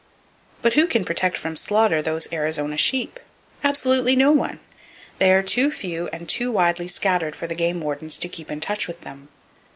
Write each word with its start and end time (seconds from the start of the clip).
But 0.63 0.73
who 0.73 0.87
can 0.87 1.05
protect 1.05 1.37
from 1.37 1.55
slaughter 1.55 2.01
those 2.01 2.27
Arizona 2.33 2.75
sheep? 2.75 3.19
Absolutely 3.63 4.15
no 4.15 4.31
one! 4.31 4.59
They 5.19 5.31
are 5.31 5.43
too 5.43 5.69
few 5.69 6.07
and 6.11 6.27
too 6.27 6.51
widely 6.51 6.87
scattered 6.87 7.35
for 7.35 7.45
the 7.45 7.53
game 7.53 7.81
wardens 7.81 8.17
to 8.17 8.27
keep 8.27 8.49
in 8.49 8.61
touch 8.61 8.87
with 8.87 9.01
them. 9.01 9.29